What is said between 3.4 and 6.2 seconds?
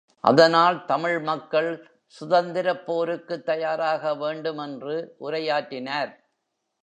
தயாராக வேண்டும் என்று உரையாற்றினார்!